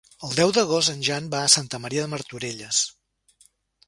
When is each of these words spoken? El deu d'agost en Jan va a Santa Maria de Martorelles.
El 0.27 0.31
deu 0.37 0.51
d'agost 0.55 0.91
en 0.93 1.03
Jan 1.07 1.27
va 1.33 1.41
a 1.47 1.51
Santa 1.55 1.79
Maria 1.83 2.05
de 2.07 2.11
Martorelles. 2.15 2.81